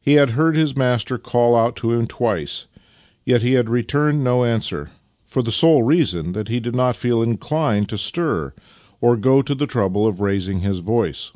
He 0.00 0.12
had 0.12 0.30
heard 0.38 0.54
his 0.54 0.76
master 0.76 1.18
call 1.18 1.56
out 1.56 1.74
to 1.74 1.90
him 1.94 2.06
twice, 2.06 2.68
yet 3.24 3.42
had 3.42 3.68
returned 3.68 4.22
no 4.22 4.44
answer, 4.44 4.92
for 5.24 5.42
the 5.42 5.50
sole 5.50 5.82
reason 5.82 6.30
that 6.32 6.46
he 6.46 6.60
did 6.60 6.76
not 6.76 6.94
feel 6.94 7.20
inclined 7.20 7.88
to 7.88 7.98
stir 7.98 8.54
or 9.00 9.16
to 9.16 9.20
go 9.20 9.42
to 9.42 9.56
the 9.56 9.66
trouble 9.66 10.06
of 10.06 10.20
raising 10.20 10.60
his 10.60 10.78
voice. 10.78 11.32